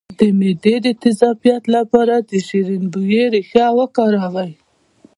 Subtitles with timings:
[0.19, 4.51] د معدې د تیزابیت لپاره د شیرین بویې ریښه وکاروئ